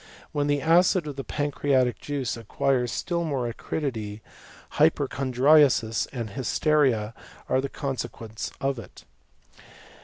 [0.31, 4.21] When the acid of the pancreatic iuice acquires still more acridity,
[4.81, 7.13] hypochondriasis and nysteria
[7.47, 9.05] are the consequences of it.